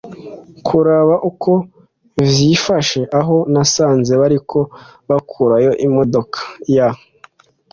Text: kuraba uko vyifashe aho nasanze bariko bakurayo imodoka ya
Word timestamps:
kuraba 0.65 1.15
uko 1.29 1.51
vyifashe 2.31 3.01
aho 3.19 3.35
nasanze 3.53 4.11
bariko 4.21 4.57
bakurayo 5.09 5.71
imodoka 5.87 6.39
ya 6.75 6.89